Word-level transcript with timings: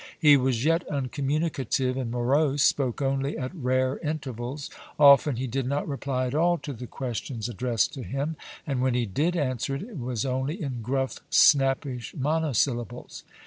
He 0.19 0.35
was 0.35 0.65
yet 0.65 0.83
uncommunicative 0.89 1.95
and 1.95 2.09
morose, 2.09 2.63
spoke 2.63 3.03
only 3.03 3.37
at 3.37 3.53
rare 3.53 3.99
intervals; 3.99 4.71
often 4.99 5.35
he 5.35 5.45
did 5.45 5.67
not 5.67 5.87
reply 5.87 6.25
at 6.25 6.33
all 6.33 6.57
to 6.57 6.73
the 6.73 6.87
questions 6.87 7.47
addressed 7.47 7.93
to 7.93 8.01
him, 8.01 8.35
and 8.65 8.81
when 8.81 8.95
he 8.95 9.05
did 9.05 9.35
answer 9.37 9.75
it 9.75 9.99
was 9.99 10.25
only 10.25 10.59
in 10.59 10.81
gruff, 10.81 11.19
snappish 11.29 12.15
monosyllables. 12.17 13.23